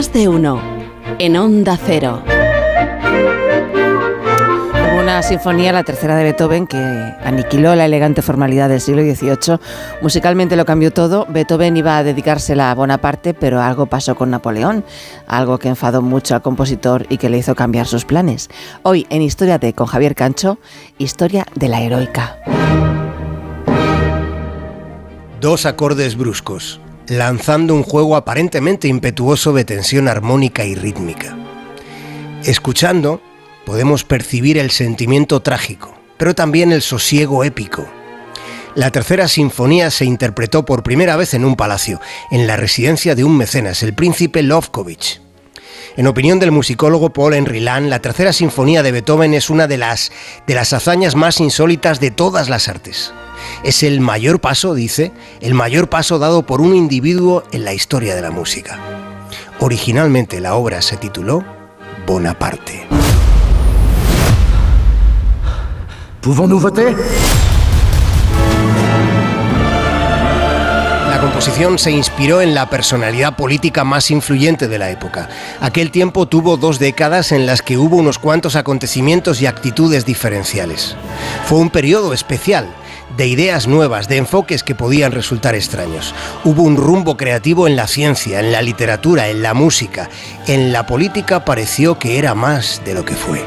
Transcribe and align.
Más 0.00 0.14
de 0.14 0.28
uno. 0.28 0.62
En 1.18 1.36
Onda 1.36 1.76
Cero. 1.76 2.22
Hubo 4.72 4.98
una 4.98 5.22
sinfonía, 5.22 5.72
la 5.72 5.84
tercera 5.84 6.16
de 6.16 6.24
Beethoven, 6.24 6.66
que 6.66 6.78
aniquiló 7.22 7.76
la 7.76 7.84
elegante 7.84 8.22
formalidad 8.22 8.70
del 8.70 8.80
siglo 8.80 9.02
XVIII. 9.02 9.58
Musicalmente 10.00 10.56
lo 10.56 10.64
cambió 10.64 10.90
todo. 10.90 11.26
Beethoven 11.28 11.76
iba 11.76 11.98
a 11.98 12.02
dedicársela 12.02 12.70
a 12.70 12.74
Bonaparte, 12.74 13.34
pero 13.34 13.60
algo 13.60 13.84
pasó 13.84 14.14
con 14.14 14.30
Napoleón, 14.30 14.86
algo 15.26 15.58
que 15.58 15.68
enfadó 15.68 16.00
mucho 16.00 16.34
al 16.34 16.40
compositor 16.40 17.04
y 17.10 17.18
que 17.18 17.28
le 17.28 17.36
hizo 17.36 17.54
cambiar 17.54 17.86
sus 17.86 18.06
planes. 18.06 18.48
Hoy, 18.82 19.06
en 19.10 19.20
Historia 19.20 19.58
de 19.58 19.74
con 19.74 19.86
Javier 19.86 20.14
Cancho, 20.14 20.58
historia 20.96 21.44
de 21.56 21.68
la 21.68 21.82
heroica. 21.82 22.38
Dos 25.42 25.66
acordes 25.66 26.16
bruscos, 26.16 26.80
lanzando 27.10 27.74
un 27.74 27.82
juego 27.82 28.14
aparentemente 28.14 28.86
impetuoso 28.86 29.52
de 29.52 29.64
tensión 29.64 30.06
armónica 30.06 30.64
y 30.64 30.76
rítmica. 30.76 31.36
Escuchando, 32.44 33.20
podemos 33.66 34.04
percibir 34.04 34.56
el 34.58 34.70
sentimiento 34.70 35.40
trágico, 35.40 35.92
pero 36.16 36.36
también 36.36 36.70
el 36.70 36.82
sosiego 36.82 37.42
épico. 37.42 37.84
La 38.76 38.92
tercera 38.92 39.26
sinfonía 39.26 39.90
se 39.90 40.04
interpretó 40.04 40.64
por 40.64 40.84
primera 40.84 41.16
vez 41.16 41.34
en 41.34 41.44
un 41.44 41.56
palacio, 41.56 42.00
en 42.30 42.46
la 42.46 42.56
residencia 42.56 43.16
de 43.16 43.24
un 43.24 43.36
mecenas, 43.36 43.82
el 43.82 43.92
príncipe 43.92 44.44
Lovkovich. 44.44 45.20
En 45.96 46.06
opinión 46.06 46.38
del 46.38 46.52
musicólogo 46.52 47.12
Paul 47.12 47.34
Henry 47.34 47.58
Land, 47.58 47.88
la 47.88 48.00
tercera 48.00 48.32
sinfonía 48.32 48.84
de 48.84 48.92
Beethoven 48.92 49.34
es 49.34 49.50
una 49.50 49.66
de 49.66 49.78
las, 49.78 50.12
de 50.46 50.54
las 50.54 50.72
hazañas 50.72 51.16
más 51.16 51.40
insólitas 51.40 51.98
de 51.98 52.12
todas 52.12 52.48
las 52.48 52.68
artes. 52.68 53.12
Es 53.62 53.82
el 53.82 54.00
mayor 54.00 54.40
paso, 54.40 54.74
dice, 54.74 55.12
el 55.40 55.54
mayor 55.54 55.88
paso 55.88 56.18
dado 56.18 56.46
por 56.46 56.60
un 56.60 56.74
individuo 56.74 57.44
en 57.52 57.64
la 57.64 57.74
historia 57.74 58.14
de 58.14 58.22
la 58.22 58.30
música. 58.30 58.78
Originalmente 59.60 60.40
la 60.40 60.54
obra 60.54 60.80
se 60.82 60.96
tituló 60.96 61.44
Bonaparte. 62.06 62.86
Pouvons-nous 66.20 66.60
composición 71.40 71.78
se 71.78 71.90
inspiró 71.90 72.42
en 72.42 72.54
la 72.54 72.68
personalidad 72.68 73.34
política 73.34 73.82
más 73.82 74.10
influyente 74.10 74.68
de 74.68 74.78
la 74.78 74.90
época. 74.90 75.30
Aquel 75.62 75.90
tiempo 75.90 76.28
tuvo 76.28 76.58
dos 76.58 76.78
décadas 76.78 77.32
en 77.32 77.46
las 77.46 77.62
que 77.62 77.78
hubo 77.78 77.96
unos 77.96 78.18
cuantos 78.18 78.56
acontecimientos 78.56 79.40
y 79.40 79.46
actitudes 79.46 80.04
diferenciales. 80.04 80.96
Fue 81.46 81.56
un 81.56 81.70
periodo 81.70 82.12
especial, 82.12 82.68
de 83.16 83.26
ideas 83.26 83.66
nuevas, 83.66 84.06
de 84.06 84.18
enfoques 84.18 84.62
que 84.62 84.74
podían 84.74 85.12
resultar 85.12 85.54
extraños. 85.54 86.14
Hubo 86.44 86.62
un 86.62 86.76
rumbo 86.76 87.16
creativo 87.16 87.66
en 87.66 87.74
la 87.74 87.86
ciencia, 87.86 88.40
en 88.40 88.52
la 88.52 88.60
literatura, 88.60 89.30
en 89.30 89.40
la 89.40 89.54
música. 89.54 90.10
En 90.46 90.74
la 90.74 90.84
política 90.84 91.46
pareció 91.46 91.98
que 91.98 92.18
era 92.18 92.34
más 92.34 92.82
de 92.84 92.92
lo 92.92 93.06
que 93.06 93.14
fue. 93.14 93.42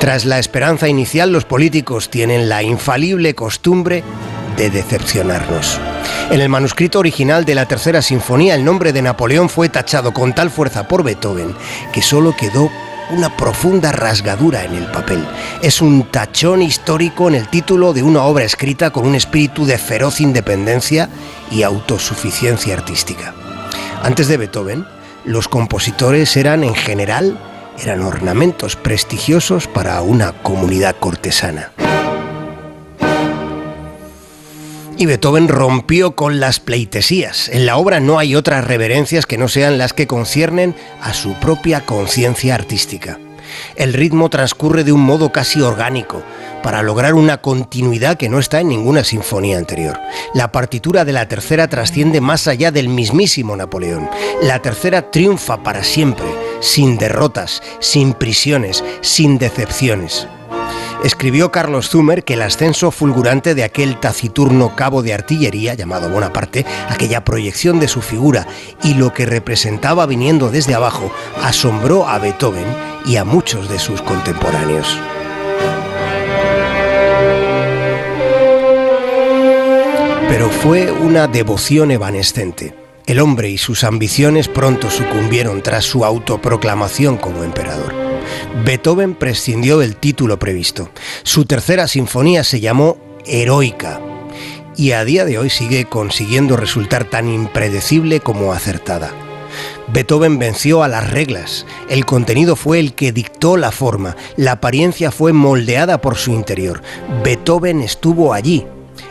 Tras 0.00 0.24
la 0.24 0.38
esperanza 0.38 0.88
inicial, 0.88 1.30
los 1.30 1.44
políticos 1.44 2.08
tienen 2.08 2.48
la 2.48 2.62
infalible 2.62 3.34
costumbre 3.34 4.02
de 4.56 4.70
decepcionarnos. 4.70 5.80
En 6.30 6.40
el 6.40 6.48
manuscrito 6.48 6.98
original 6.98 7.44
de 7.44 7.54
la 7.54 7.66
Tercera 7.66 8.02
Sinfonía, 8.02 8.54
el 8.54 8.64
nombre 8.64 8.92
de 8.92 9.02
Napoleón 9.02 9.48
fue 9.48 9.68
tachado 9.68 10.12
con 10.12 10.34
tal 10.34 10.50
fuerza 10.50 10.88
por 10.88 11.02
Beethoven 11.02 11.54
que 11.92 12.02
solo 12.02 12.34
quedó 12.36 12.70
una 13.10 13.36
profunda 13.36 13.92
rasgadura 13.92 14.64
en 14.64 14.74
el 14.74 14.86
papel. 14.86 15.26
Es 15.60 15.82
un 15.82 16.04
tachón 16.04 16.62
histórico 16.62 17.28
en 17.28 17.34
el 17.34 17.48
título 17.48 17.92
de 17.92 18.02
una 18.02 18.22
obra 18.22 18.44
escrita 18.44 18.90
con 18.90 19.06
un 19.06 19.14
espíritu 19.14 19.66
de 19.66 19.78
feroz 19.78 20.20
independencia 20.20 21.08
y 21.50 21.62
autosuficiencia 21.62 22.74
artística. 22.74 23.34
Antes 24.02 24.28
de 24.28 24.36
Beethoven, 24.36 24.86
los 25.24 25.48
compositores 25.48 26.36
eran 26.36 26.64
en 26.64 26.74
general 26.74 27.38
eran 27.78 28.02
ornamentos 28.02 28.76
prestigiosos 28.76 29.66
para 29.66 30.00
una 30.02 30.32
comunidad 30.32 30.96
cortesana. 30.98 31.71
Y 34.98 35.06
Beethoven 35.06 35.48
rompió 35.48 36.14
con 36.14 36.38
las 36.38 36.60
pleitesías. 36.60 37.48
En 37.48 37.66
la 37.66 37.76
obra 37.76 37.98
no 38.00 38.18
hay 38.18 38.36
otras 38.36 38.64
reverencias 38.64 39.26
que 39.26 39.38
no 39.38 39.48
sean 39.48 39.78
las 39.78 39.92
que 39.92 40.06
conciernen 40.06 40.74
a 41.00 41.14
su 41.14 41.34
propia 41.34 41.84
conciencia 41.84 42.54
artística. 42.54 43.18
El 43.76 43.92
ritmo 43.92 44.30
transcurre 44.30 44.84
de 44.84 44.92
un 44.92 45.00
modo 45.00 45.32
casi 45.32 45.60
orgánico, 45.60 46.22
para 46.62 46.82
lograr 46.82 47.14
una 47.14 47.38
continuidad 47.38 48.16
que 48.16 48.28
no 48.28 48.38
está 48.38 48.60
en 48.60 48.68
ninguna 48.68 49.04
sinfonía 49.04 49.58
anterior. 49.58 49.98
La 50.32 50.52
partitura 50.52 51.04
de 51.04 51.12
la 51.12 51.26
tercera 51.26 51.68
trasciende 51.68 52.20
más 52.20 52.46
allá 52.46 52.70
del 52.70 52.88
mismísimo 52.88 53.56
Napoleón. 53.56 54.08
La 54.42 54.60
tercera 54.60 55.10
triunfa 55.10 55.62
para 55.62 55.82
siempre, 55.82 56.26
sin 56.60 56.98
derrotas, 56.98 57.62
sin 57.80 58.14
prisiones, 58.14 58.84
sin 59.00 59.38
decepciones. 59.38 60.28
Escribió 61.04 61.50
Carlos 61.50 61.88
Zumer 61.88 62.22
que 62.22 62.34
el 62.34 62.42
ascenso 62.42 62.92
fulgurante 62.92 63.56
de 63.56 63.64
aquel 63.64 63.98
taciturno 63.98 64.76
cabo 64.76 65.02
de 65.02 65.12
artillería 65.12 65.74
llamado 65.74 66.08
Bonaparte, 66.08 66.64
aquella 66.88 67.24
proyección 67.24 67.80
de 67.80 67.88
su 67.88 68.02
figura 68.02 68.46
y 68.84 68.94
lo 68.94 69.12
que 69.12 69.26
representaba 69.26 70.06
viniendo 70.06 70.48
desde 70.48 70.74
abajo, 70.74 71.12
asombró 71.42 72.06
a 72.06 72.18
Beethoven 72.18 72.66
y 73.04 73.16
a 73.16 73.24
muchos 73.24 73.68
de 73.68 73.80
sus 73.80 74.00
contemporáneos. 74.00 74.96
Pero 80.28 80.50
fue 80.50 80.92
una 80.92 81.26
devoción 81.26 81.90
evanescente. 81.90 82.76
El 83.06 83.18
hombre 83.18 83.50
y 83.50 83.58
sus 83.58 83.82
ambiciones 83.82 84.46
pronto 84.46 84.88
sucumbieron 84.88 85.62
tras 85.62 85.84
su 85.84 86.04
autoproclamación 86.04 87.16
como 87.16 87.42
emperador. 87.42 88.01
Beethoven 88.64 89.14
prescindió 89.14 89.78
del 89.78 89.96
título 89.96 90.38
previsto. 90.38 90.90
Su 91.22 91.44
tercera 91.44 91.88
sinfonía 91.88 92.44
se 92.44 92.60
llamó 92.60 92.96
Heroica 93.24 94.00
y 94.76 94.92
a 94.92 95.04
día 95.04 95.24
de 95.24 95.38
hoy 95.38 95.50
sigue 95.50 95.84
consiguiendo 95.84 96.56
resultar 96.56 97.04
tan 97.04 97.28
impredecible 97.28 98.20
como 98.20 98.52
acertada. 98.52 99.12
Beethoven 99.92 100.38
venció 100.38 100.82
a 100.82 100.88
las 100.88 101.10
reglas, 101.10 101.66
el 101.90 102.06
contenido 102.06 102.56
fue 102.56 102.78
el 102.78 102.94
que 102.94 103.12
dictó 103.12 103.56
la 103.56 103.70
forma, 103.70 104.16
la 104.36 104.52
apariencia 104.52 105.10
fue 105.10 105.32
moldeada 105.32 106.00
por 106.00 106.16
su 106.16 106.32
interior. 106.32 106.82
Beethoven 107.22 107.82
estuvo 107.82 108.32
allí, 108.32 108.66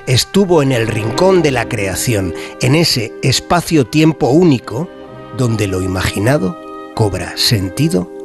estuvo 0.07 0.63
en 0.63 0.71
el 0.71 0.87
rincón 0.87 1.43
de 1.43 1.51
la 1.51 1.69
creación, 1.69 2.33
en 2.61 2.73
ese 2.75 3.11
espacio-tiempo 3.21 4.29
único 4.29 4.89
donde 5.37 5.67
lo 5.67 5.81
imaginado 5.81 6.57
cobra 6.95 7.33
sentido 7.37 8.20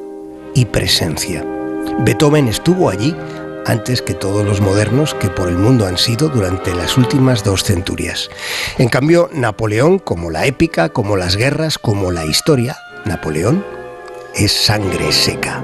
y 0.56 0.64
presencia. 0.64 1.44
Beethoven 2.00 2.48
estuvo 2.48 2.88
allí 2.88 3.14
antes 3.66 4.00
que 4.00 4.14
todos 4.14 4.44
los 4.44 4.60
modernos 4.60 5.14
que 5.14 5.28
por 5.28 5.48
el 5.48 5.56
mundo 5.58 5.86
han 5.86 5.98
sido 5.98 6.28
durante 6.28 6.74
las 6.74 6.96
últimas 6.96 7.44
dos 7.44 7.62
centurias. 7.62 8.30
En 8.78 8.88
cambio, 8.88 9.28
Napoleón, 9.32 9.98
como 9.98 10.30
la 10.30 10.46
épica, 10.46 10.88
como 10.88 11.16
las 11.16 11.36
guerras, 11.36 11.78
como 11.78 12.10
la 12.10 12.24
historia, 12.24 12.76
Napoleón 13.04 13.64
es 14.34 14.52
sangre 14.52 15.12
seca. 15.12 15.62